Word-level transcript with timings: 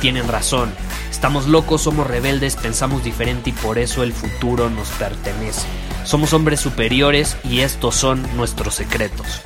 tienen 0.00 0.28
razón. 0.28 0.72
Estamos 1.10 1.46
locos, 1.46 1.82
somos 1.82 2.06
rebeldes, 2.06 2.56
pensamos 2.56 3.04
diferente 3.04 3.50
y 3.50 3.52
por 3.52 3.78
eso 3.78 4.02
el 4.02 4.12
futuro 4.12 4.70
nos 4.70 4.88
pertenece. 4.90 5.66
Somos 6.04 6.32
hombres 6.32 6.60
superiores 6.60 7.36
y 7.44 7.60
estos 7.60 7.94
son 7.94 8.24
nuestros 8.36 8.74
secretos. 8.74 9.42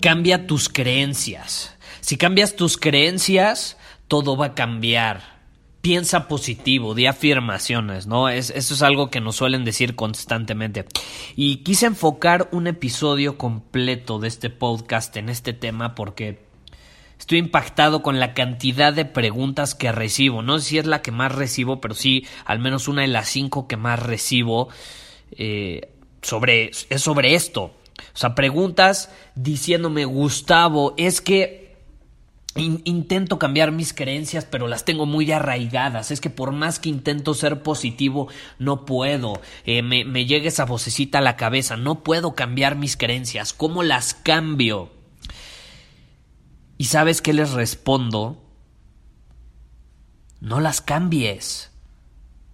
Cambia 0.00 0.46
tus 0.46 0.68
creencias. 0.68 1.76
Si 2.00 2.16
cambias 2.16 2.56
tus 2.56 2.78
creencias, 2.78 3.76
todo 4.08 4.36
va 4.36 4.46
a 4.46 4.54
cambiar. 4.54 5.39
Piensa 5.80 6.28
positivo, 6.28 6.94
di 6.94 7.06
afirmaciones, 7.06 8.06
¿no? 8.06 8.28
Es, 8.28 8.50
eso 8.50 8.74
es 8.74 8.82
algo 8.82 9.10
que 9.10 9.20
nos 9.20 9.36
suelen 9.36 9.64
decir 9.64 9.94
constantemente. 9.94 10.84
Y 11.36 11.58
quise 11.58 11.86
enfocar 11.86 12.48
un 12.52 12.66
episodio 12.66 13.38
completo 13.38 14.18
de 14.18 14.28
este 14.28 14.50
podcast 14.50 15.16
en 15.16 15.30
este 15.30 15.54
tema 15.54 15.94
porque 15.94 16.38
estoy 17.18 17.38
impactado 17.38 18.02
con 18.02 18.20
la 18.20 18.34
cantidad 18.34 18.92
de 18.92 19.04
preguntas 19.04 19.74
que 19.74 19.90
recibo. 19.92 20.42
No 20.42 20.58
sé 20.58 20.68
si 20.68 20.78
es 20.78 20.86
la 20.86 21.00
que 21.00 21.12
más 21.12 21.32
recibo, 21.34 21.80
pero 21.80 21.94
sí 21.94 22.26
al 22.44 22.58
menos 22.58 22.88
una 22.88 23.02
de 23.02 23.08
las 23.08 23.28
cinco 23.28 23.66
que 23.66 23.76
más 23.76 24.00
recibo 24.02 24.68
eh, 25.32 25.92
sobre, 26.22 26.70
es 26.90 27.00
sobre 27.00 27.34
esto. 27.34 27.62
O 27.62 28.16
sea, 28.16 28.34
preguntas 28.34 29.10
diciéndome, 29.34 30.04
Gustavo, 30.04 30.94
es 30.96 31.20
que 31.20 31.59
intento 32.56 33.38
cambiar 33.38 33.70
mis 33.70 33.92
creencias, 33.92 34.44
pero 34.44 34.66
las 34.66 34.84
tengo 34.84 35.06
muy 35.06 35.30
arraigadas. 35.30 36.10
Es 36.10 36.20
que 36.20 36.30
por 36.30 36.52
más 36.52 36.78
que 36.78 36.88
intento 36.88 37.34
ser 37.34 37.62
positivo, 37.62 38.28
no 38.58 38.84
puedo. 38.84 39.40
Eh, 39.64 39.82
me, 39.82 40.04
me 40.04 40.26
llega 40.26 40.48
esa 40.48 40.64
vocecita 40.64 41.18
a 41.18 41.22
la 41.22 41.36
cabeza, 41.36 41.76
no 41.76 42.02
puedo 42.02 42.34
cambiar 42.34 42.76
mis 42.76 42.96
creencias. 42.96 43.52
¿Cómo 43.52 43.82
las 43.82 44.14
cambio? 44.14 44.90
¿Y 46.76 46.86
sabes 46.86 47.22
qué 47.22 47.32
les 47.32 47.52
respondo? 47.52 48.42
No 50.40 50.60
las 50.60 50.80
cambies. 50.80 51.70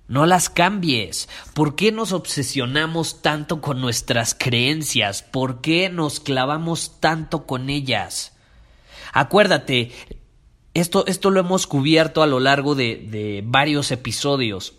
No 0.09 0.27
las 0.27 0.51
cambies. 0.51 1.29
¿Por 1.55 1.75
qué 1.75 1.91
nos 1.91 2.13
obsesionamos 2.13 3.23
tanto 3.23 3.61
con 3.61 3.81
nuestras 3.81 4.35
creencias? 4.35 5.23
¿Por 5.23 5.61
qué 5.61 5.89
nos 5.89 6.21
clavamos 6.21 7.01
tanto 7.01 7.47
con 7.47 7.71
ellas? 7.71 8.36
Acuérdate, 9.19 9.93
esto, 10.75 11.07
esto 11.07 11.31
lo 11.31 11.41
hemos 11.41 11.67
cubierto 11.67 12.23
a 12.23 12.27
lo 12.27 12.39
largo 12.39 12.75
de, 12.75 12.97
de 13.11 13.43
varios 13.43 13.91
episodios. 13.91 14.75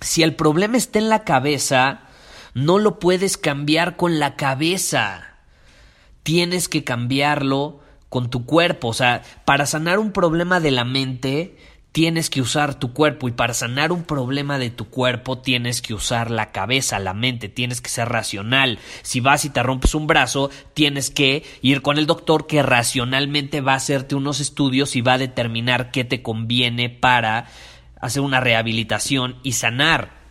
Si 0.00 0.24
el 0.24 0.34
problema 0.34 0.76
está 0.76 0.98
en 0.98 1.08
la 1.08 1.22
cabeza, 1.22 2.08
no 2.54 2.80
lo 2.80 2.98
puedes 2.98 3.36
cambiar 3.36 3.94
con 3.96 4.18
la 4.18 4.34
cabeza. 4.34 5.36
Tienes 6.24 6.68
que 6.68 6.82
cambiarlo 6.82 7.78
con 8.08 8.30
tu 8.30 8.46
cuerpo. 8.46 8.88
O 8.88 8.94
sea, 8.94 9.22
para 9.44 9.66
sanar 9.66 10.00
un 10.00 10.10
problema 10.10 10.58
de 10.58 10.72
la 10.72 10.84
mente, 10.84 11.56
tienes 11.92 12.30
que 12.30 12.40
usar 12.40 12.74
tu 12.74 12.94
cuerpo 12.94 13.28
y 13.28 13.32
para 13.32 13.54
sanar 13.54 13.92
un 13.92 14.02
problema 14.02 14.58
de 14.58 14.70
tu 14.70 14.88
cuerpo 14.88 15.38
tienes 15.38 15.82
que 15.82 15.94
usar 15.94 16.30
la 16.30 16.50
cabeza, 16.50 16.98
la 16.98 17.12
mente, 17.12 17.50
tienes 17.50 17.80
que 17.82 17.90
ser 17.90 18.08
racional. 18.08 18.78
Si 19.02 19.20
vas 19.20 19.44
y 19.44 19.50
te 19.50 19.62
rompes 19.62 19.94
un 19.94 20.06
brazo, 20.06 20.50
tienes 20.72 21.10
que 21.10 21.44
ir 21.60 21.82
con 21.82 21.98
el 21.98 22.06
doctor 22.06 22.46
que 22.46 22.62
racionalmente 22.62 23.60
va 23.60 23.74
a 23.74 23.76
hacerte 23.76 24.14
unos 24.14 24.40
estudios 24.40 24.96
y 24.96 25.02
va 25.02 25.14
a 25.14 25.18
determinar 25.18 25.90
qué 25.90 26.04
te 26.04 26.22
conviene 26.22 26.88
para 26.88 27.46
hacer 28.00 28.22
una 28.22 28.40
rehabilitación 28.40 29.36
y 29.42 29.52
sanar. 29.52 30.21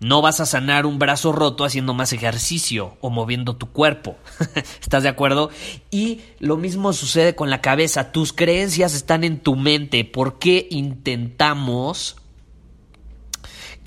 No 0.00 0.22
vas 0.22 0.38
a 0.40 0.46
sanar 0.46 0.86
un 0.86 0.98
brazo 0.98 1.32
roto 1.32 1.64
haciendo 1.64 1.92
más 1.92 2.12
ejercicio 2.12 2.96
o 3.00 3.10
moviendo 3.10 3.56
tu 3.56 3.70
cuerpo. 3.72 4.16
¿Estás 4.80 5.02
de 5.02 5.08
acuerdo? 5.08 5.50
Y 5.90 6.20
lo 6.38 6.56
mismo 6.56 6.92
sucede 6.92 7.34
con 7.34 7.50
la 7.50 7.60
cabeza. 7.60 8.12
Tus 8.12 8.32
creencias 8.32 8.94
están 8.94 9.24
en 9.24 9.40
tu 9.40 9.56
mente. 9.56 10.04
¿Por 10.04 10.38
qué 10.38 10.68
intentamos 10.70 12.16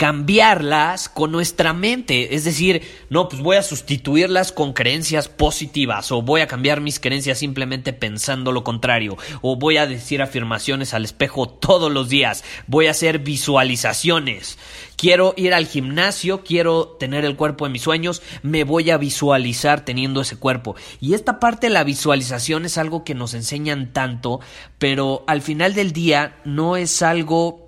cambiarlas 0.02 1.10
con 1.10 1.32
nuestra 1.32 1.74
mente. 1.74 2.34
Es 2.34 2.44
decir, 2.44 2.82
no, 3.12 3.30
pues 3.30 3.40
voy 3.40 3.58
a 3.58 3.62
sustituirlas 3.62 4.52
con 4.52 4.74
creencias 4.74 5.28
positivas 5.28 6.12
o 6.12 6.24
voy 6.24 6.42
a 6.42 6.48
cambiar 6.48 6.82
mis 6.82 7.00
creencias 7.00 7.38
simplemente 7.38 7.94
pensando 7.94 8.52
lo 8.52 8.64
contrario 8.64 9.16
o 9.44 9.58
voy 9.58 9.78
a 9.78 9.86
decir 9.86 10.24
afirmaciones 10.24 10.96
al 10.96 11.06
espejo 11.06 11.48
todos 11.48 11.92
los 11.92 12.10
días, 12.10 12.44
voy 12.66 12.88
a 12.88 12.92
hacer 12.92 13.20
visualizaciones. 13.20 14.58
Quiero 14.96 15.36
ir 15.38 15.54
al 15.54 15.68
gimnasio, 15.68 16.44
quiero 16.44 16.88
tener 17.00 17.24
el 17.24 17.36
cuerpo 17.36 17.66
de 17.66 17.72
mis 17.72 17.84
sueños, 17.84 18.24
me 18.42 18.64
voy 18.64 18.90
a 18.90 18.98
visualizar 18.98 19.86
teniendo 19.86 20.22
ese 20.22 20.36
cuerpo. 20.36 20.76
Y 21.00 21.14
esta 21.14 21.40
parte 21.40 21.68
de 21.68 21.74
la 21.74 21.84
visualización 21.84 22.66
es 22.66 22.80
algo 22.80 23.04
que 23.04 23.14
nos 23.14 23.36
enseñan 23.36 23.94
tanto, 23.94 24.40
pero 24.80 25.24
al 25.28 25.44
final 25.44 25.76
del 25.76 25.92
día 25.92 26.38
no 26.44 26.76
es 26.76 27.04
algo 27.04 27.61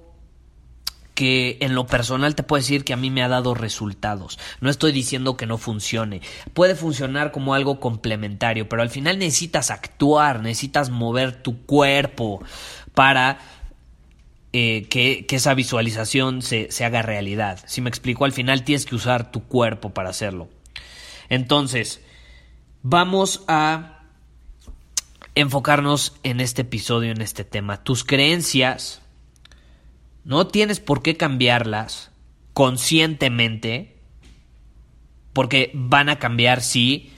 que 1.14 1.58
en 1.62 1.76
lo 1.76 1.86
personal 1.86 2.36
te 2.36 2.44
puedo 2.44 2.62
decir 2.62 2.84
que 2.84 2.94
a 2.94 2.98
mí 2.98 3.12
me 3.12 3.24
ha 3.24 3.28
dado 3.28 3.54
resultados. 3.54 4.40
No 4.62 4.70
estoy 4.70 4.92
diciendo 4.92 5.38
que 5.38 5.46
no 5.46 5.58
funcione. 5.58 6.22
Puede 6.54 6.76
funcionar 6.76 7.32
como 7.32 7.54
algo 7.54 7.80
complementario, 7.80 8.68
pero 8.68 8.82
al 8.82 8.90
final 8.90 9.20
necesitas 9.20 9.72
actuar, 9.72 10.42
necesitas 10.42 10.90
mover 10.90 11.44
tu 11.44 11.66
cuerpo 11.66 12.44
para 12.94 13.40
eh, 14.54 14.88
que, 14.90 15.26
esa 15.30 15.54
visualización 15.54 16.42
se, 16.42 16.72
se 16.72 16.86
haga 16.86 17.02
realidad. 17.02 17.60
Si 17.68 17.82
me 17.82 17.90
explico, 17.90 18.26
al 18.26 18.34
final 18.34 18.64
tienes 18.64 18.86
que 18.86 18.96
usar 18.96 19.32
tu 19.32 19.44
cuerpo 19.44 19.92
para 19.92 20.10
hacerlo. 20.10 20.50
Entonces, 21.30 22.02
vamos 22.82 23.44
a 23.48 24.00
enfocarnos 25.36 26.16
en 26.24 26.40
este 26.40 26.64
episodio, 26.64 27.12
en 27.12 27.22
este 27.22 27.44
tema. 27.44 27.84
Tus 27.84 28.04
creencias 28.04 29.03
no 30.24 30.48
tienes 30.48 30.80
por 30.80 31.02
qué 31.02 31.18
cambiarlas 31.18 32.12
conscientemente, 32.54 33.98
porque 35.34 35.72
van 35.74 36.10
a 36.10 36.20
cambiar, 36.20 36.62
sí. 36.62 37.12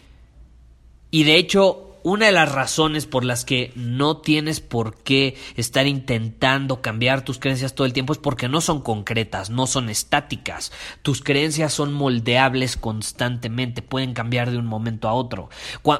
Y 1.11 1.23
de 1.23 1.35
hecho, 1.35 1.85
una 2.03 2.27
de 2.27 2.31
las 2.31 2.51
razones 2.51 3.07
por 3.07 3.25
las 3.25 3.45
que 3.45 3.71
no 3.75 4.17
tienes 4.17 4.59
por 4.59 4.95
qué 4.95 5.35
estar 5.55 5.87
intentando 5.87 6.81
cambiar 6.81 7.25
tus 7.25 7.39
creencias 7.39 7.73
todo 7.73 7.87
el 7.87 7.93
tiempo 7.93 8.13
es 8.13 8.19
porque 8.19 8.47
no 8.47 8.61
son 8.61 8.81
concretas, 8.81 9.49
no 9.49 9.65
son 9.67 9.89
estáticas. 9.89 10.71
Tus 11.01 11.21
creencias 11.21 11.73
son 11.73 11.93
moldeables 11.93 12.77
constantemente, 12.77 13.81
pueden 13.81 14.13
cambiar 14.13 14.51
de 14.51 14.59
un 14.59 14.67
momento 14.67 15.09
a 15.09 15.13
otro. 15.13 15.49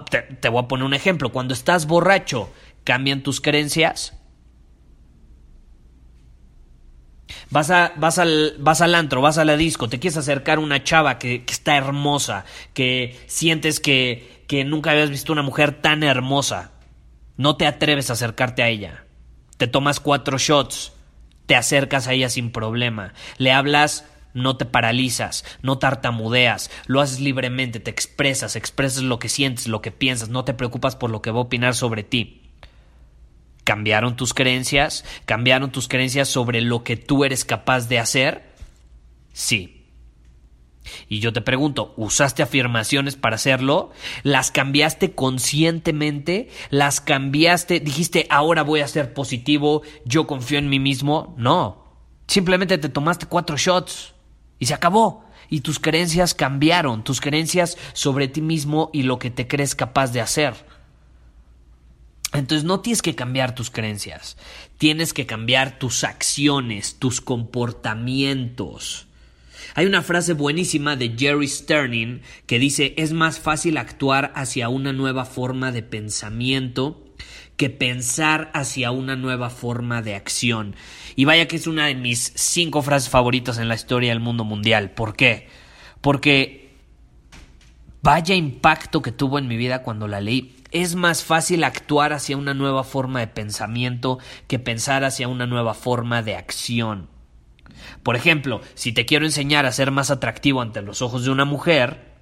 Te, 0.09 0.21
te 0.21 0.49
voy 0.49 0.63
a 0.63 0.67
poner 0.67 0.85
un 0.85 0.93
ejemplo. 0.93 1.31
Cuando 1.31 1.53
estás 1.53 1.87
borracho, 1.87 2.49
¿cambian 2.83 3.23
tus 3.23 3.41
creencias? 3.41 4.13
Vas, 7.49 7.69
a, 7.69 7.93
vas, 7.97 8.17
al, 8.19 8.55
vas 8.59 8.81
al 8.81 8.95
antro, 8.95 9.21
vas 9.21 9.37
a 9.37 9.45
la 9.45 9.55
disco, 9.57 9.87
te 9.87 9.99
quieres 9.99 10.17
acercar 10.17 10.57
a 10.57 10.61
una 10.61 10.83
chava 10.83 11.19
que, 11.19 11.43
está 11.47 11.77
hermosa, 11.77 12.45
que 12.73 13.19
sientes 13.27 13.79
que, 13.79 14.43
que 14.47 14.63
nunca 14.63 14.91
habías 14.91 15.09
visto 15.09 15.31
una 15.31 15.43
mujer 15.43 15.81
tan 15.81 16.03
hermosa. 16.03 16.71
No 17.37 17.57
te 17.57 17.67
atreves 17.67 18.09
a 18.09 18.13
acercarte 18.13 18.63
a 18.63 18.69
ella. 18.69 19.05
Te 19.57 19.67
tomas 19.67 19.99
cuatro 19.99 20.37
shots, 20.37 20.93
te 21.45 21.55
acercas 21.55 22.07
a 22.07 22.13
ella 22.13 22.29
sin 22.29 22.51
problema. 22.51 23.13
Le 23.37 23.51
hablas, 23.51 24.05
no 24.33 24.57
te 24.57 24.65
paralizas, 24.65 25.45
no 25.61 25.79
tartamudeas, 25.79 26.69
lo 26.87 27.01
haces 27.01 27.19
libremente, 27.19 27.79
te 27.79 27.89
expresas, 27.89 28.55
expresas 28.55 29.01
lo 29.01 29.17
que 29.17 29.29
sientes, 29.29 29.67
lo 29.67 29.81
que 29.81 29.91
piensas, 29.91 30.29
no 30.29 30.43
te 30.43 30.53
preocupas 30.53 30.95
por 30.95 31.09
lo 31.09 31.21
que 31.21 31.31
va 31.31 31.39
a 31.39 31.43
opinar 31.43 31.73
sobre 31.73 32.03
ti. 32.03 32.44
¿Cambiaron 33.65 34.15
tus 34.15 34.35
creencias? 34.35 35.03
¿Cambiaron 35.25 35.71
tus 35.71 35.87
creencias 35.87 36.29
sobre 36.29 36.61
lo 36.61 36.83
que 36.83 36.97
tú 36.97 37.25
eres 37.25 37.43
capaz 37.43 37.89
de 37.89 37.97
hacer? 37.97 38.53
Sí. 39.33 39.87
Y 41.09 41.19
yo 41.19 41.33
te 41.33 41.41
pregunto, 41.41 41.95
¿usaste 41.97 42.43
afirmaciones 42.43 43.15
para 43.15 43.37
hacerlo? 43.37 43.89
¿Las 44.21 44.51
cambiaste 44.51 45.15
conscientemente? 45.15 46.49
¿Las 46.69 47.01
cambiaste? 47.01 47.79
¿Dijiste, 47.79 48.27
ahora 48.29 48.61
voy 48.61 48.81
a 48.81 48.87
ser 48.87 49.15
positivo, 49.15 49.81
yo 50.05 50.27
confío 50.27 50.59
en 50.59 50.69
mí 50.69 50.79
mismo? 50.79 51.33
No. 51.39 51.85
Simplemente 52.27 52.77
te 52.77 52.89
tomaste 52.89 53.25
cuatro 53.25 53.57
shots 53.57 54.13
y 54.59 54.67
se 54.67 54.75
acabó. 54.75 55.25
Y 55.49 55.61
tus 55.61 55.79
creencias 55.79 56.35
cambiaron, 56.35 57.03
tus 57.03 57.19
creencias 57.19 57.79
sobre 57.93 58.27
ti 58.27 58.41
mismo 58.41 58.91
y 58.93 59.03
lo 59.03 59.17
que 59.17 59.31
te 59.31 59.47
crees 59.47 59.73
capaz 59.73 60.11
de 60.11 60.21
hacer. 60.21 60.53
Entonces 62.35 62.63
no 62.63 62.81
tienes 62.81 63.01
que 63.01 63.15
cambiar 63.15 63.55
tus 63.55 63.69
creencias, 63.69 64.37
tienes 64.77 65.13
que 65.13 65.25
cambiar 65.25 65.79
tus 65.79 66.03
acciones, 66.03 66.97
tus 66.99 67.21
comportamientos. 67.21 69.07
Hay 69.73 69.85
una 69.85 70.03
frase 70.03 70.33
buenísima 70.33 70.95
de 70.95 71.15
Jerry 71.17 71.47
Sterling 71.47 72.21
que 72.45 72.59
dice 72.59 72.93
es 72.97 73.13
más 73.13 73.39
fácil 73.39 73.77
actuar 73.77 74.31
hacia 74.35 74.69
una 74.69 74.93
nueva 74.93 75.25
forma 75.25 75.71
de 75.71 75.81
pensamiento 75.83 77.01
que 77.57 77.69
pensar 77.69 78.51
hacia 78.53 78.91
una 78.91 79.15
nueva 79.15 79.49
forma 79.49 80.01
de 80.01 80.15
acción. 80.15 80.75
Y 81.15 81.25
vaya 81.25 81.47
que 81.47 81.55
es 81.55 81.67
una 81.67 81.87
de 81.87 81.95
mis 81.95 82.33
cinco 82.35 82.81
frases 82.81 83.09
favoritas 83.09 83.57
en 83.57 83.69
la 83.69 83.75
historia 83.75 84.09
del 84.09 84.19
mundo 84.19 84.43
mundial. 84.43 84.91
¿Por 84.91 85.15
qué? 85.15 85.47
Porque 86.01 86.64
vaya 88.05 88.35
impacto 88.35 89.01
que 89.01 89.11
tuvo 89.11 89.39
en 89.39 89.47
mi 89.47 89.57
vida 89.57 89.81
cuando 89.81 90.07
la 90.07 90.21
leí. 90.21 90.55
Es 90.69 90.93
más 90.93 91.23
fácil 91.23 91.63
actuar 91.63 92.13
hacia 92.13 92.37
una 92.37 92.53
nueva 92.53 92.83
forma 92.83 93.19
de 93.19 93.25
pensamiento 93.25 94.19
que 94.47 94.59
pensar 94.59 95.03
hacia 95.03 95.27
una 95.27 95.47
nueva 95.47 95.73
forma 95.73 96.21
de 96.21 96.35
acción. 96.35 97.09
Por 98.03 98.15
ejemplo, 98.15 98.61
si 98.75 98.91
te 98.91 99.07
quiero 99.07 99.25
enseñar 99.25 99.65
a 99.65 99.71
ser 99.71 99.89
más 99.89 100.11
atractivo 100.11 100.61
ante 100.61 100.83
los 100.83 101.01
ojos 101.01 101.25
de 101.25 101.31
una 101.31 101.45
mujer, 101.45 102.13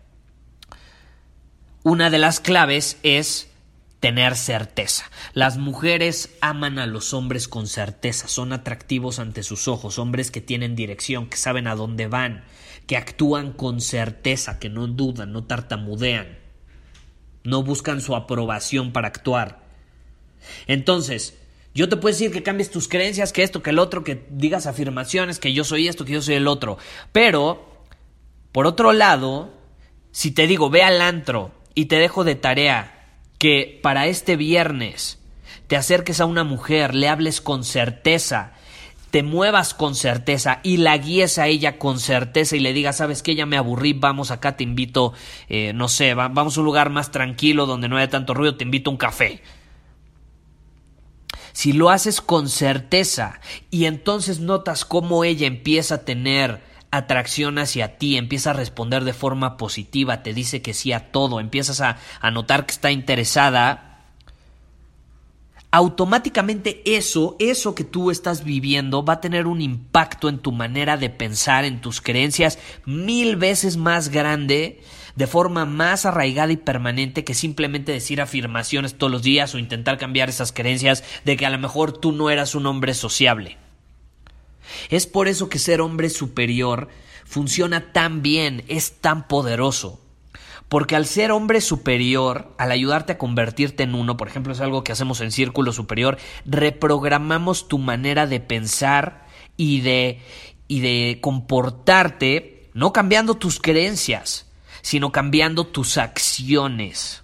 una 1.83 2.09
de 2.09 2.17
las 2.17 2.39
claves 2.39 2.97
es 3.03 3.51
tener 3.99 4.37
certeza. 4.37 5.11
Las 5.33 5.57
mujeres 5.57 6.29
aman 6.39 6.79
a 6.79 6.85
los 6.85 7.13
hombres 7.13 7.49
con 7.49 7.67
certeza, 7.67 8.29
son 8.29 8.53
atractivos 8.53 9.19
ante 9.19 9.43
sus 9.43 9.67
ojos, 9.67 9.99
hombres 9.99 10.31
que 10.31 10.39
tienen 10.39 10.77
dirección, 10.77 11.27
que 11.27 11.35
saben 11.35 11.67
a 11.67 11.75
dónde 11.75 12.07
van, 12.07 12.45
que 12.87 12.97
actúan 12.97 13.53
con 13.53 13.81
certeza, 13.81 14.59
que 14.59 14.69
no 14.69 14.87
dudan, 14.87 15.31
no 15.31 15.45
tartamudean, 15.45 16.39
no 17.43 17.63
buscan 17.63 18.01
su 18.01 18.15
aprobación 18.15 18.91
para 18.91 19.07
actuar. 19.07 19.63
Entonces, 20.67 21.37
yo 21.73 21.89
te 21.89 21.97
puedo 21.97 22.13
decir 22.13 22.31
que 22.31 22.43
cambies 22.43 22.69
tus 22.69 22.87
creencias, 22.87 23.33
que 23.33 23.43
esto, 23.43 23.63
que 23.63 23.71
el 23.71 23.79
otro, 23.79 24.03
que 24.03 24.25
digas 24.29 24.67
afirmaciones, 24.67 25.39
que 25.39 25.53
yo 25.53 25.63
soy 25.63 25.87
esto, 25.87 26.05
que 26.05 26.13
yo 26.13 26.21
soy 26.21 26.35
el 26.35 26.47
otro. 26.47 26.77
Pero, 27.11 27.81
por 28.51 28.67
otro 28.67 28.93
lado, 28.93 29.51
si 30.11 30.31
te 30.31 30.45
digo, 30.45 30.69
ve 30.69 30.83
al 30.83 31.01
antro 31.01 31.51
y 31.73 31.85
te 31.85 31.95
dejo 31.97 32.23
de 32.23 32.35
tarea 32.35 33.17
que 33.39 33.79
para 33.81 34.07
este 34.07 34.35
viernes 34.35 35.19
te 35.67 35.75
acerques 35.75 36.21
a 36.21 36.25
una 36.25 36.43
mujer, 36.43 36.93
le 36.93 37.07
hables 37.09 37.41
con 37.41 37.63
certeza, 37.63 38.53
te 39.13 39.21
muevas 39.21 39.75
con 39.75 39.93
certeza 39.93 40.59
y 40.63 40.77
la 40.77 40.97
guíes 40.97 41.37
a 41.37 41.45
ella 41.45 41.77
con 41.77 41.99
certeza 41.99 42.55
y 42.55 42.59
le 42.59 42.73
digas, 42.73 42.97
sabes 42.97 43.21
que 43.21 43.35
ya 43.35 43.45
me 43.45 43.57
aburrí, 43.57 43.93
vamos 43.93 44.31
acá, 44.31 44.57
te 44.57 44.63
invito, 44.63 45.13
eh, 45.49 45.71
no 45.75 45.87
sé, 45.87 46.15
vamos 46.15 46.57
a 46.57 46.59
un 46.61 46.65
lugar 46.65 46.89
más 46.89 47.11
tranquilo 47.11 47.67
donde 47.67 47.87
no 47.87 47.97
haya 47.97 48.09
tanto 48.09 48.33
ruido, 48.33 48.55
te 48.55 48.63
invito 48.63 48.89
a 48.89 48.93
un 48.93 48.97
café. 48.97 49.43
Si 51.51 51.73
lo 51.73 51.91
haces 51.91 52.21
con 52.21 52.49
certeza 52.49 53.39
y 53.69 53.85
entonces 53.85 54.39
notas 54.39 54.83
cómo 54.83 55.23
ella 55.23 55.45
empieza 55.45 55.93
a 55.93 56.05
tener 56.05 56.63
atracción 56.89 57.59
hacia 57.59 57.99
ti, 57.99 58.17
empieza 58.17 58.49
a 58.49 58.53
responder 58.53 59.03
de 59.03 59.13
forma 59.13 59.57
positiva, 59.57 60.23
te 60.23 60.33
dice 60.33 60.63
que 60.63 60.73
sí 60.73 60.91
a 60.91 61.11
todo, 61.11 61.39
empiezas 61.39 61.81
a, 61.81 61.99
a 62.19 62.31
notar 62.31 62.65
que 62.65 62.71
está 62.71 62.89
interesada, 62.89 63.92
automáticamente 65.73 66.83
eso, 66.85 67.35
eso 67.39 67.73
que 67.73 67.83
tú 67.83 68.11
estás 68.11 68.43
viviendo 68.43 69.03
va 69.03 69.13
a 69.13 69.21
tener 69.21 69.47
un 69.47 69.59
impacto 69.59 70.29
en 70.29 70.37
tu 70.37 70.51
manera 70.51 70.97
de 70.97 71.09
pensar, 71.09 71.65
en 71.65 71.81
tus 71.81 71.99
creencias, 71.99 72.59
mil 72.85 73.37
veces 73.37 73.75
más 73.75 74.09
grande, 74.09 74.83
de 75.15 75.25
forma 75.25 75.65
más 75.65 76.05
arraigada 76.05 76.53
y 76.53 76.57
permanente 76.57 77.23
que 77.23 77.33
simplemente 77.33 77.91
decir 77.91 78.21
afirmaciones 78.21 78.99
todos 78.99 79.11
los 79.11 79.23
días 79.23 79.55
o 79.55 79.57
intentar 79.57 79.97
cambiar 79.97 80.29
esas 80.29 80.51
creencias 80.51 81.03
de 81.25 81.37
que 81.37 81.47
a 81.47 81.49
lo 81.49 81.57
mejor 81.57 81.91
tú 81.91 82.11
no 82.11 82.29
eras 82.29 82.53
un 82.53 82.67
hombre 82.67 82.93
sociable. 82.93 83.57
Es 84.91 85.07
por 85.07 85.27
eso 85.27 85.49
que 85.49 85.57
ser 85.57 85.81
hombre 85.81 86.11
superior 86.11 86.87
funciona 87.25 87.91
tan 87.91 88.21
bien, 88.21 88.63
es 88.67 89.01
tan 89.01 89.27
poderoso. 89.27 90.02
Porque 90.73 90.95
al 90.95 91.05
ser 91.05 91.31
hombre 91.31 91.61
superior, 91.61 92.51
al 92.57 92.71
ayudarte 92.71 93.13
a 93.13 93.17
convertirte 93.19 93.83
en 93.83 93.93
uno, 93.93 94.17
por 94.17 94.27
ejemplo, 94.27 94.53
es 94.53 94.59
algo 94.59 94.83
que 94.83 94.91
hacemos 94.91 95.21
en 95.21 95.31
Círculo 95.31 95.71
Superior, 95.71 96.17
reprogramamos 96.45 97.67
tu 97.67 97.77
manera 97.77 98.25
de 98.25 98.39
pensar 98.39 99.27
y 99.55 99.81
de, 99.81 100.19
y 100.67 100.79
de 100.79 101.19
comportarte, 101.21 102.71
no 102.73 102.91
cambiando 102.91 103.35
tus 103.35 103.59
creencias, 103.59 104.49
sino 104.81 105.11
cambiando 105.11 105.67
tus 105.67 105.99
acciones. 105.99 107.23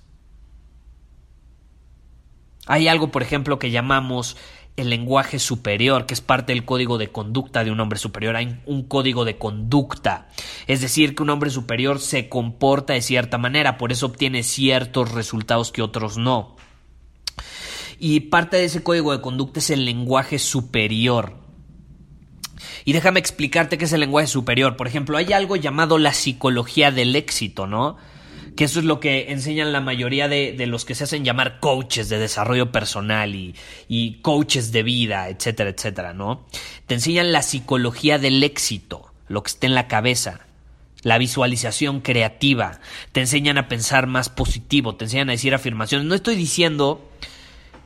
Hay 2.67 2.87
algo, 2.87 3.09
por 3.09 3.23
ejemplo, 3.23 3.57
que 3.57 3.71
llamamos 3.71 4.37
el 4.81 4.89
lenguaje 4.89 5.39
superior, 5.39 6.05
que 6.05 6.13
es 6.13 6.21
parte 6.21 6.53
del 6.53 6.65
código 6.65 6.97
de 6.97 7.09
conducta 7.09 7.63
de 7.63 7.71
un 7.71 7.79
hombre 7.79 7.99
superior. 7.99 8.35
Hay 8.35 8.59
un 8.65 8.83
código 8.83 9.25
de 9.25 9.37
conducta. 9.37 10.29
Es 10.67 10.81
decir, 10.81 11.15
que 11.15 11.23
un 11.23 11.29
hombre 11.29 11.49
superior 11.49 11.99
se 11.99 12.29
comporta 12.29 12.93
de 12.93 13.01
cierta 13.01 13.37
manera, 13.37 13.77
por 13.77 13.91
eso 13.91 14.07
obtiene 14.07 14.43
ciertos 14.43 15.11
resultados 15.11 15.71
que 15.71 15.81
otros 15.81 16.17
no. 16.17 16.55
Y 17.99 18.21
parte 18.21 18.57
de 18.57 18.65
ese 18.65 18.81
código 18.81 19.11
de 19.11 19.21
conducta 19.21 19.59
es 19.59 19.69
el 19.69 19.85
lenguaje 19.85 20.39
superior. 20.39 21.35
Y 22.85 22.93
déjame 22.93 23.19
explicarte 23.19 23.77
qué 23.77 23.85
es 23.85 23.93
el 23.93 23.99
lenguaje 23.99 24.27
superior. 24.27 24.77
Por 24.77 24.87
ejemplo, 24.87 25.17
hay 25.17 25.33
algo 25.33 25.55
llamado 25.55 25.97
la 25.97 26.13
psicología 26.13 26.91
del 26.91 27.15
éxito, 27.15 27.67
¿no? 27.67 27.97
Que 28.59 28.65
eso 28.65 28.79
es 28.79 28.85
lo 28.85 28.99
que 28.99 29.31
enseñan 29.31 29.71
la 29.71 29.79
mayoría 29.79 30.27
de, 30.27 30.53
los 30.67 30.83
que 30.83 30.93
se 30.93 31.05
hacen 31.05 31.23
llamar 31.23 31.61
coaches 31.61 32.09
de 32.09 32.19
desarrollo 32.19 32.73
personal 32.73 33.33
y, 33.33 33.55
y 33.87 34.15
coaches 34.15 34.73
de 34.73 34.83
vida, 34.83 35.29
etcétera, 35.29 35.69
etcétera, 35.69 36.13
¿no? 36.13 36.45
Te 36.85 36.95
enseñan 36.95 37.31
la 37.31 37.41
psicología 37.41 38.19
del 38.19 38.43
éxito, 38.43 39.13
lo 39.29 39.43
que 39.43 39.51
está 39.51 39.65
en 39.65 39.75
la 39.75 39.87
cabeza, 39.87 40.41
la 41.03 41.17
visualización 41.17 42.01
creativa, 42.01 42.81
te 43.13 43.21
enseñan 43.21 43.57
a 43.57 43.69
pensar 43.69 44.07
más 44.07 44.27
positivo, 44.27 44.93
te 44.93 45.05
enseñan 45.05 45.29
a 45.29 45.31
decir 45.31 45.55
afirmaciones. 45.55 46.05
No 46.05 46.13
estoy 46.13 46.35
diciendo 46.35 47.09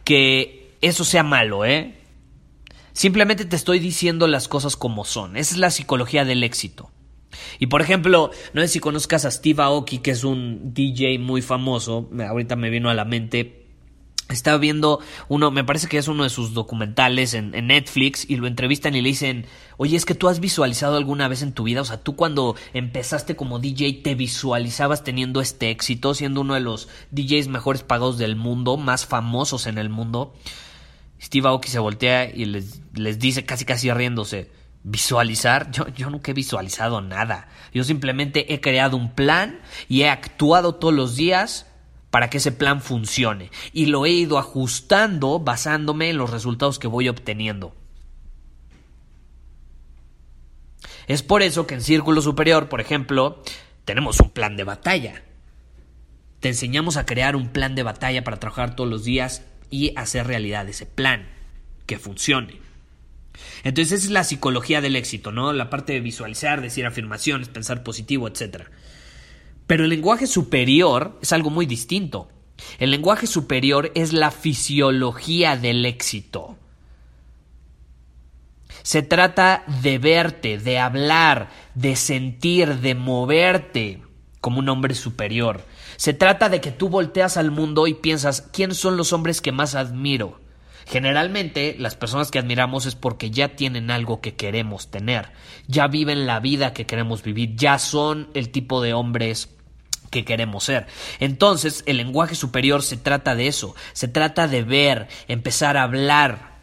que 0.03 0.75
eso 0.81 1.05
sea 1.05 1.21
malo, 1.21 1.65
¿eh? 1.65 1.99
Simplemente 2.93 3.45
te 3.45 3.55
estoy 3.55 3.77
diciendo 3.77 4.25
las 4.25 4.47
cosas 4.47 4.75
como 4.75 5.05
son. 5.05 5.37
Esa 5.37 5.53
es 5.53 5.59
la 5.59 5.69
psicología 5.69 6.25
del 6.25 6.43
éxito. 6.43 6.89
Y 7.59 7.67
por 7.67 7.81
ejemplo, 7.81 8.31
no 8.53 8.61
sé 8.61 8.67
si 8.67 8.79
conozcas 8.79 9.25
a 9.25 9.31
Steve 9.31 9.61
Aoki, 9.61 9.99
que 9.99 10.11
es 10.11 10.23
un 10.23 10.73
DJ 10.73 11.19
muy 11.19 11.41
famoso, 11.41 12.09
ahorita 12.27 12.55
me 12.55 12.69
vino 12.69 12.89
a 12.89 12.93
la 12.93 13.05
mente. 13.05 13.59
Estaba 14.29 14.57
viendo 14.57 14.99
uno, 15.27 15.51
me 15.51 15.63
parece 15.63 15.87
que 15.87 15.97
es 15.97 16.07
uno 16.07 16.23
de 16.23 16.29
sus 16.29 16.53
documentales 16.53 17.33
en, 17.33 17.51
Netflix 17.51 18.27
y 18.27 18.37
lo 18.37 18.47
entrevistan 18.47 18.95
y 18.95 19.01
le 19.01 19.09
dicen, 19.09 19.45
oye, 19.77 19.97
es 19.97 20.05
que 20.05 20.15
tú 20.15 20.29
has 20.29 20.39
visualizado 20.39 20.95
alguna 20.95 21.27
vez 21.27 21.41
en 21.41 21.53
tu 21.53 21.63
vida, 21.63 21.81
o 21.81 21.85
sea, 21.85 22.01
tú 22.01 22.15
cuando 22.15 22.55
empezaste 22.73 23.35
como 23.35 23.59
DJ 23.59 24.01
te 24.01 24.15
visualizabas 24.15 25.03
teniendo 25.03 25.41
este 25.41 25.69
éxito, 25.69 26.13
siendo 26.13 26.41
uno 26.41 26.53
de 26.53 26.61
los 26.61 26.87
DJs 27.11 27.49
mejores 27.49 27.83
pagados 27.83 28.17
del 28.17 28.35
mundo, 28.35 28.77
más 28.77 29.05
famosos 29.05 29.67
en 29.67 29.77
el 29.77 29.89
mundo. 29.89 30.33
Steve 31.21 31.47
Aoki 31.47 31.69
se 31.69 31.79
voltea 31.79 32.33
y 32.33 32.45
les, 32.45 32.81
les 32.93 33.19
dice 33.19 33.45
casi 33.45 33.65
casi 33.65 33.91
riéndose, 33.91 34.49
Visualizar, 34.83 35.71
yo, 35.71 35.87
yo 35.89 36.09
nunca 36.09 36.31
he 36.31 36.33
visualizado 36.33 37.01
nada. 37.01 37.47
Yo 37.73 37.83
simplemente 37.83 38.53
he 38.53 38.61
creado 38.61 38.97
un 38.97 39.11
plan 39.11 39.61
y 39.87 40.01
he 40.01 40.09
actuado 40.09 40.75
todos 40.75 40.93
los 40.93 41.15
días 41.15 41.67
para 42.09 42.29
que 42.29 42.37
ese 42.37 42.51
plan 42.51 42.81
funcione. 42.81 43.49
Y 43.71 43.87
lo 43.87 44.05
he 44.05 44.11
ido 44.11 44.37
ajustando 44.37 45.39
basándome 45.39 46.09
en 46.09 46.17
los 46.17 46.29
resultados 46.29 46.77
que 46.77 46.87
voy 46.87 47.09
obteniendo. 47.09 47.75
Es 51.07 51.23
por 51.23 51.41
eso 51.41 51.67
que 51.67 51.75
en 51.75 51.81
Círculo 51.81 52.21
Superior, 52.21 52.69
por 52.69 52.81
ejemplo, 52.81 53.41
tenemos 53.85 54.19
un 54.19 54.29
plan 54.29 54.55
de 54.55 54.63
batalla. 54.63 55.23
Te 56.39 56.49
enseñamos 56.49 56.97
a 56.97 57.05
crear 57.05 57.35
un 57.35 57.49
plan 57.49 57.73
de 57.75 57.83
batalla 57.83 58.23
para 58.23 58.39
trabajar 58.39 58.75
todos 58.75 58.89
los 58.89 59.03
días 59.03 59.43
y 59.69 59.93
hacer 59.97 60.27
realidad 60.27 60.67
ese 60.69 60.85
plan 60.85 61.27
que 61.85 61.99
funcione. 61.99 62.59
Entonces 63.63 64.05
es 64.05 64.09
la 64.09 64.23
psicología 64.23 64.81
del 64.81 64.95
éxito, 64.95 65.31
¿no? 65.31 65.53
La 65.53 65.69
parte 65.69 65.93
de 65.93 65.99
visualizar, 65.99 66.61
decir 66.61 66.85
afirmaciones, 66.85 67.49
pensar 67.49 67.83
positivo, 67.83 68.27
etc. 68.27 68.63
Pero 69.67 69.83
el 69.83 69.89
lenguaje 69.89 70.27
superior 70.27 71.17
es 71.21 71.33
algo 71.33 71.49
muy 71.49 71.65
distinto. 71.65 72.29
El 72.79 72.91
lenguaje 72.91 73.27
superior 73.27 73.91
es 73.95 74.13
la 74.13 74.31
fisiología 74.31 75.57
del 75.57 75.85
éxito. 75.85 76.57
Se 78.83 79.01
trata 79.01 79.63
de 79.81 79.97
verte, 79.97 80.57
de 80.57 80.77
hablar, 80.77 81.49
de 81.73 81.95
sentir, 81.95 82.79
de 82.79 82.95
moverte 82.95 84.01
como 84.41 84.59
un 84.59 84.67
hombre 84.67 84.93
superior. 84.93 85.65
Se 85.95 86.13
trata 86.13 86.49
de 86.49 86.59
que 86.59 86.71
tú 86.71 86.89
volteas 86.89 87.37
al 87.37 87.49
mundo 87.49 87.87
y 87.87 87.93
piensas, 87.93 88.41
¿quiénes 88.41 88.77
son 88.77 88.97
los 88.97 89.13
hombres 89.13 89.39
que 89.39 89.53
más 89.53 89.73
admiro? 89.73 90.42
Generalmente 90.85 91.75
las 91.79 91.95
personas 91.95 92.31
que 92.31 92.39
admiramos 92.39 92.85
es 92.85 92.95
porque 92.95 93.31
ya 93.31 93.49
tienen 93.49 93.91
algo 93.91 94.21
que 94.21 94.35
queremos 94.35 94.89
tener, 94.89 95.31
ya 95.67 95.87
viven 95.87 96.25
la 96.25 96.39
vida 96.39 96.73
que 96.73 96.85
queremos 96.85 97.23
vivir, 97.23 97.55
ya 97.55 97.79
son 97.79 98.29
el 98.33 98.49
tipo 98.49 98.81
de 98.81 98.93
hombres 98.93 99.49
que 100.09 100.25
queremos 100.25 100.65
ser. 100.65 100.87
Entonces, 101.19 101.83
el 101.87 101.97
lenguaje 101.97 102.35
superior 102.35 102.83
se 102.83 102.97
trata 102.97 103.35
de 103.35 103.47
eso, 103.47 103.75
se 103.93 104.07
trata 104.07 104.47
de 104.47 104.63
ver, 104.63 105.07
empezar 105.27 105.75
a 105.75 105.83
hablar, 105.83 106.59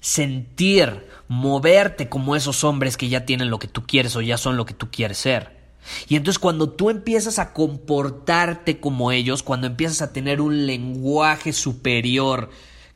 sentir, 0.00 1.06
moverte 1.28 2.08
como 2.08 2.34
esos 2.34 2.64
hombres 2.64 2.96
que 2.96 3.08
ya 3.08 3.26
tienen 3.26 3.50
lo 3.50 3.58
que 3.58 3.68
tú 3.68 3.86
quieres 3.86 4.16
o 4.16 4.22
ya 4.22 4.38
son 4.38 4.56
lo 4.56 4.64
que 4.64 4.74
tú 4.74 4.90
quieres 4.90 5.18
ser. 5.18 5.60
Y 6.08 6.16
entonces 6.16 6.38
cuando 6.38 6.70
tú 6.70 6.90
empiezas 6.90 7.38
a 7.38 7.52
comportarte 7.52 8.80
como 8.80 9.12
ellos, 9.12 9.42
cuando 9.42 9.66
empiezas 9.66 10.02
a 10.02 10.12
tener 10.12 10.40
un 10.40 10.66
lenguaje 10.66 11.52
superior, 11.52 12.50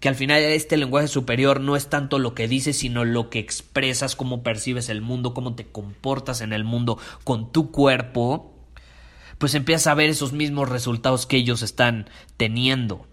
que 0.04 0.10
al 0.10 0.16
final 0.16 0.42
este 0.42 0.76
lenguaje 0.76 1.08
superior 1.08 1.60
no 1.60 1.76
es 1.76 1.88
tanto 1.88 2.18
lo 2.18 2.34
que 2.34 2.46
dices, 2.46 2.76
sino 2.76 3.06
lo 3.06 3.30
que 3.30 3.38
expresas, 3.38 4.16
cómo 4.16 4.42
percibes 4.42 4.90
el 4.90 5.00
mundo, 5.00 5.32
cómo 5.32 5.54
te 5.54 5.64
comportas 5.64 6.42
en 6.42 6.52
el 6.52 6.62
mundo 6.62 6.98
con 7.24 7.50
tu 7.52 7.70
cuerpo, 7.70 8.52
pues 9.38 9.54
empiezas 9.54 9.86
a 9.86 9.94
ver 9.94 10.10
esos 10.10 10.34
mismos 10.34 10.68
resultados 10.68 11.24
que 11.24 11.38
ellos 11.38 11.62
están 11.62 12.10
teniendo. 12.36 13.06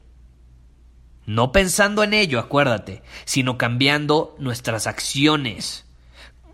No 1.25 1.53
pensando 1.53 2.03
en 2.03 2.13
ello, 2.13 2.41
acuérdate, 2.41 3.03
sino 3.23 3.57
cambiando 3.57 4.35
nuestras 4.37 4.85
acciones, 4.85 5.85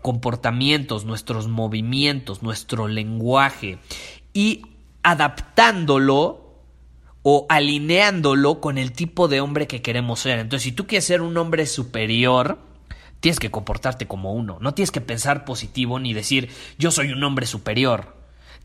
comportamientos, 0.02 1.04
nuestros 1.04 1.48
movimientos, 1.48 2.44
nuestro 2.44 2.86
lenguaje 2.86 3.80
y 4.32 4.62
adaptándolo 5.02 6.47
o 7.22 7.46
alineándolo 7.48 8.60
con 8.60 8.78
el 8.78 8.92
tipo 8.92 9.28
de 9.28 9.40
hombre 9.40 9.66
que 9.66 9.82
queremos 9.82 10.20
ser. 10.20 10.38
Entonces, 10.38 10.64
si 10.64 10.72
tú 10.72 10.86
quieres 10.86 11.04
ser 11.04 11.20
un 11.20 11.36
hombre 11.36 11.66
superior, 11.66 12.58
tienes 13.20 13.38
que 13.38 13.50
comportarte 13.50 14.06
como 14.06 14.32
uno. 14.32 14.58
No 14.60 14.74
tienes 14.74 14.90
que 14.90 15.00
pensar 15.00 15.44
positivo 15.44 15.98
ni 15.98 16.14
decir 16.14 16.50
yo 16.78 16.90
soy 16.90 17.12
un 17.12 17.22
hombre 17.24 17.46
superior. 17.46 18.16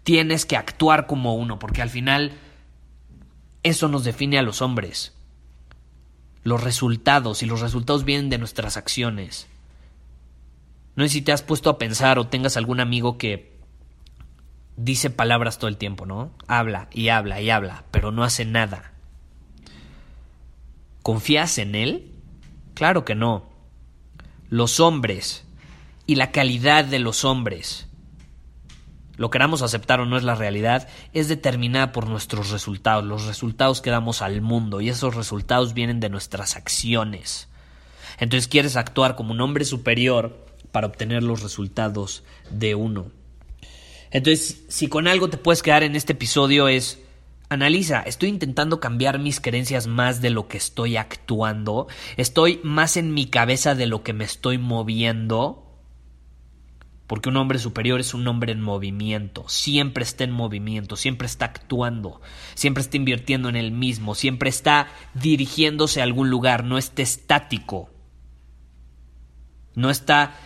Tienes 0.04 0.46
que 0.46 0.58
actuar 0.58 1.08
como 1.08 1.36
uno, 1.36 1.60
porque 1.60 1.82
al 1.82 1.90
final 1.90 2.34
eso 3.64 3.88
nos 3.88 4.04
define 4.04 4.38
a 4.38 4.42
los 4.42 4.62
hombres 4.62 5.14
los 6.44 6.62
resultados 6.62 7.42
y 7.42 7.46
los 7.46 7.62
resultados 7.62 8.04
vienen 8.04 8.30
de 8.30 8.38
nuestras 8.38 8.78
acciones. 8.78 9.48
No 10.96 11.04
sé 11.04 11.10
si 11.10 11.22
te 11.22 11.32
has 11.32 11.42
puesto 11.42 11.70
a 11.70 11.78
pensar 11.78 12.20
o 12.20 12.28
tengas 12.28 12.58
algún 12.58 12.80
amigo 12.80 13.18
que 13.18 13.53
dice 14.76 15.10
palabras 15.10 15.58
todo 15.58 15.68
el 15.68 15.78
tiempo, 15.78 16.06
¿no? 16.06 16.32
Habla 16.48 16.88
y 16.92 17.10
habla 17.10 17.42
y 17.42 17.50
habla, 17.50 17.84
pero 17.92 18.12
no 18.12 18.24
hace 18.24 18.46
nada. 18.46 18.92
¿Confías 21.02 21.58
en 21.58 21.76
él? 21.76 22.12
Claro 22.74 23.06
que 23.06 23.16
no. 23.16 23.50
Los 24.50 24.80
hombres 24.80 25.46
y 26.06 26.16
la 26.16 26.32
calidad 26.32 26.86
de 26.86 27.00
los 27.00 27.26
hombres 27.26 27.88
lo 29.16 29.30
queramos 29.30 29.62
aceptar 29.62 30.00
o 30.00 30.06
no 30.06 30.18
es 30.18 30.24
la 30.24 30.36
realidad, 30.36 30.88
es 31.14 31.28
determinada 31.28 31.92
por 31.92 32.08
nuestros 32.08 32.50
resultados, 32.50 33.04
los 33.04 33.26
resultados 33.26 33.80
que 33.80 33.92
damos 33.92 34.24
al 34.24 34.42
mundo 34.42 34.82
y 34.82 34.90
esos 34.90 35.16
resultados 35.16 35.76
vienen 35.76 36.00
de 36.00 36.10
nuestras 36.10 36.56
acciones. 36.56 37.48
Entonces 38.20 38.48
quieres 38.48 38.76
actuar 38.76 39.16
como 39.16 39.34
un 39.34 39.42
hombre 39.42 39.66
superior 39.66 40.46
para 40.72 40.88
obtener 40.88 41.22
los 41.22 41.44
resultados 41.44 42.24
de 42.50 42.74
uno. 42.74 43.12
Entonces, 44.14 44.64
si 44.70 44.88
con 44.88 45.08
algo 45.08 45.28
te 45.28 45.38
puedes 45.38 45.64
quedar 45.64 45.82
en 45.82 45.96
este 45.96 46.14
episodio 46.14 46.68
es, 46.68 47.02
analiza, 47.50 48.02
estoy 48.02 48.30
intentando 48.30 48.80
cambiar 48.80 49.18
mis 49.18 49.40
creencias 49.40 49.88
más 49.88 50.22
de 50.22 50.30
lo 50.30 50.48
que 50.48 50.58
estoy 50.58 50.98
actuando, 50.98 51.88
estoy 52.16 52.62
más 52.64 52.96
en 52.96 53.12
mi 53.16 53.26
cabeza 53.26 53.74
de 53.74 53.88
lo 53.88 54.04
que 54.04 54.14
me 54.14 54.24
estoy 54.24 54.60
moviendo, 54.60 55.82
porque 57.08 57.30
un 57.30 57.38
hombre 57.38 57.58
superior 57.58 58.00
es 58.00 58.14
un 58.14 58.28
hombre 58.28 58.52
en 58.52 58.62
movimiento, 58.62 59.50
siempre 59.50 60.04
está 60.04 60.24
en 60.26 60.32
movimiento, 60.32 60.96
siempre 60.96 61.26
está 61.26 61.46
actuando, 61.46 62.22
siempre 62.54 62.82
está 62.82 62.98
invirtiendo 62.98 63.50
en 63.50 63.56
él 63.56 63.72
mismo, 63.72 64.14
siempre 64.14 64.50
está 64.50 64.90
dirigiéndose 65.16 66.02
a 66.02 66.04
algún 66.04 66.30
lugar, 66.30 66.66
no 66.66 66.78
está 66.78 67.02
estático, 67.02 67.90
no 69.74 69.90
está 69.90 70.38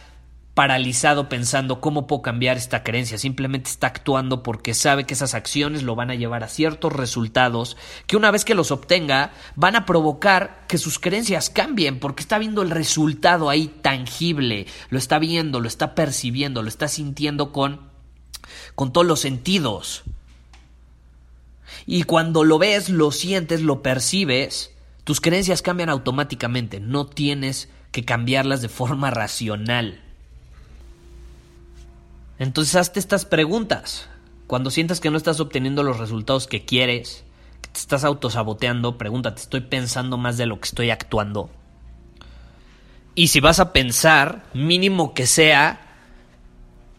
paralizado 0.57 1.29
pensando 1.29 1.81
cómo 1.81 2.07
puedo 2.07 2.23
cambiar 2.23 2.57
esta 2.57 2.81
creencia, 2.81 3.19
simplemente 3.19 3.69
está 3.69 3.85
actuando 3.85 4.41
porque 4.41 4.73
sabe 4.73 5.03
que 5.03 5.13
esas 5.13 5.35
acciones 5.35 5.83
lo 5.83 5.93
van 5.93 6.09
a 6.09 6.15
llevar 6.15 6.43
a 6.43 6.47
ciertos 6.47 6.91
resultados 6.91 7.77
que 8.07 8.17
una 8.17 8.31
vez 8.31 8.43
que 8.43 8.55
los 8.55 8.71
obtenga 8.71 9.33
van 9.55 9.75
a 9.75 9.85
provocar 9.85 10.65
que 10.67 10.79
sus 10.79 10.97
creencias 10.97 11.51
cambien 11.51 11.99
porque 11.99 12.23
está 12.23 12.39
viendo 12.39 12.63
el 12.63 12.71
resultado 12.71 13.51
ahí 13.51 13.67
tangible, 13.67 14.65
lo 14.89 14.97
está 14.97 15.19
viendo, 15.19 15.59
lo 15.59 15.67
está 15.67 15.93
percibiendo, 15.93 16.63
lo 16.63 16.69
está 16.69 16.87
sintiendo 16.87 17.51
con 17.51 17.91
con 18.73 18.91
todos 18.91 19.05
los 19.05 19.19
sentidos. 19.19 20.05
Y 21.85 22.01
cuando 22.01 22.43
lo 22.43 22.57
ves, 22.57 22.89
lo 22.89 23.11
sientes, 23.11 23.61
lo 23.61 23.83
percibes, 23.83 24.73
tus 25.03 25.21
creencias 25.21 25.61
cambian 25.61 25.89
automáticamente, 25.89 26.79
no 26.79 27.05
tienes 27.05 27.69
que 27.91 28.05
cambiarlas 28.05 28.63
de 28.63 28.69
forma 28.69 29.11
racional. 29.11 30.06
Entonces 32.39 32.75
hazte 32.75 32.99
estas 32.99 33.25
preguntas. 33.25 34.07
Cuando 34.47 34.71
sientas 34.71 34.99
que 34.99 35.11
no 35.11 35.17
estás 35.17 35.39
obteniendo 35.39 35.83
los 35.83 35.99
resultados 35.99 36.47
que 36.47 36.65
quieres, 36.65 37.23
que 37.61 37.69
te 37.69 37.79
estás 37.79 38.03
autosaboteando, 38.03 38.97
pregúntate, 38.97 39.41
¿estoy 39.41 39.61
pensando 39.61 40.17
más 40.17 40.37
de 40.37 40.45
lo 40.45 40.59
que 40.59 40.67
estoy 40.67 40.89
actuando? 40.89 41.49
Y 43.15 43.27
si 43.27 43.39
vas 43.39 43.59
a 43.59 43.73
pensar, 43.73 44.43
mínimo 44.53 45.13
que 45.13 45.25
sea, 45.25 45.81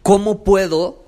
¿cómo 0.03 0.43
puedo 0.43 1.08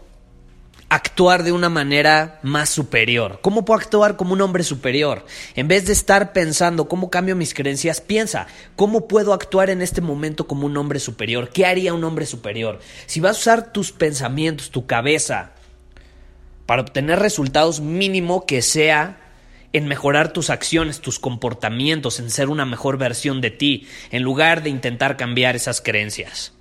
actuar 0.91 1.45
de 1.45 1.53
una 1.53 1.69
manera 1.71 2.41
más 2.43 2.69
superior? 2.69 3.39
¿Cómo 3.41 3.65
puedo 3.65 3.81
actuar 3.81 4.17
como 4.17 4.33
un 4.35 4.41
hombre 4.43 4.65
superior? 4.65 5.25
En 5.55 5.69
vez 5.69 5.87
de 5.87 5.93
estar 5.93 6.33
pensando 6.33 6.89
cómo 6.89 7.11
cambio 7.11 7.37
mis 7.37 7.55
creencias, 7.55 8.01
piensa, 8.01 8.49
¿cómo 8.77 9.09
puedo 9.09 9.33
actuar 9.33 9.71
en 9.71 9.81
este 9.81 10.01
momento 10.01 10.47
como 10.47 10.67
un 10.67 10.77
hombre 10.77 10.99
superior? 11.01 11.51
¿Qué 11.51 11.65
haría 11.65 11.95
un 11.95 12.05
hombre 12.05 12.27
superior? 12.27 12.81
Si 13.07 13.21
vas 13.21 13.37
a 13.37 13.41
usar 13.41 13.73
tus 13.73 13.93
pensamientos, 13.93 14.71
tu 14.71 14.87
cabeza, 14.87 15.53
para 16.67 16.83
obtener 16.83 17.21
resultados 17.21 17.81
mínimo 17.81 18.45
que 18.45 18.61
sea 18.61 19.21
en 19.73 19.87
mejorar 19.87 20.33
tus 20.33 20.51
acciones, 20.51 21.01
tus 21.01 21.21
comportamientos, 21.21 22.19
en 22.19 22.31
ser 22.31 22.49
una 22.49 22.65
mejor 22.65 22.99
versión 22.99 23.41
de 23.41 23.51
ti, 23.51 23.87
en 24.11 24.23
lugar 24.23 24.65
de 24.65 24.71
intentar 24.71 25.17
cambiar 25.17 25.55
esas 25.55 25.81
creencias. 25.81 26.53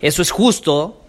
Eso 0.00 0.20
es 0.20 0.30
justo 0.30 0.99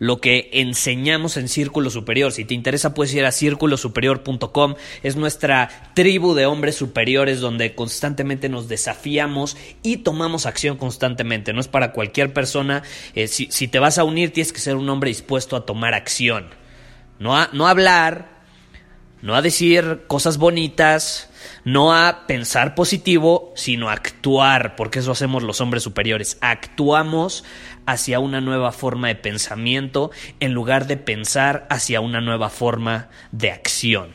lo 0.00 0.18
que 0.18 0.48
enseñamos 0.54 1.36
en 1.36 1.48
Círculo 1.48 1.90
Superior. 1.90 2.32
Si 2.32 2.46
te 2.46 2.54
interesa, 2.54 2.94
puedes 2.94 3.14
ir 3.14 3.26
a 3.26 3.32
círculosuperior.com. 3.32 4.74
Es 5.02 5.16
nuestra 5.16 5.92
tribu 5.94 6.34
de 6.34 6.46
hombres 6.46 6.74
superiores 6.74 7.40
donde 7.40 7.74
constantemente 7.74 8.48
nos 8.48 8.66
desafiamos 8.66 9.58
y 9.82 9.98
tomamos 9.98 10.46
acción 10.46 10.78
constantemente. 10.78 11.52
No 11.52 11.60
es 11.60 11.68
para 11.68 11.92
cualquier 11.92 12.32
persona. 12.32 12.82
Eh, 13.14 13.28
si, 13.28 13.68
te 13.68 13.78
vas 13.78 13.98
a 13.98 14.04
unir, 14.04 14.32
tienes 14.32 14.54
que 14.54 14.60
ser 14.60 14.76
un 14.76 14.88
hombre 14.88 15.10
dispuesto 15.10 15.54
a 15.54 15.66
tomar 15.66 15.92
acción. 15.92 16.46
No 17.18 17.36
a, 17.36 17.50
no 17.52 17.66
a 17.66 17.70
hablar, 17.70 18.40
no 19.20 19.34
a 19.34 19.42
decir 19.42 20.04
cosas 20.06 20.38
bonitas, 20.38 21.29
no 21.64 21.94
a 21.94 22.26
pensar 22.26 22.74
positivo, 22.74 23.52
sino 23.54 23.88
a 23.88 23.92
actuar, 23.92 24.76
porque 24.76 25.00
eso 25.00 25.12
hacemos 25.12 25.42
los 25.42 25.60
hombres 25.60 25.82
superiores. 25.82 26.38
Actuamos 26.40 27.44
hacia 27.86 28.20
una 28.20 28.40
nueva 28.40 28.72
forma 28.72 29.08
de 29.08 29.16
pensamiento 29.16 30.10
en 30.38 30.52
lugar 30.52 30.86
de 30.86 30.96
pensar 30.96 31.66
hacia 31.70 32.00
una 32.00 32.20
nueva 32.20 32.50
forma 32.50 33.08
de 33.32 33.50
acción. 33.50 34.14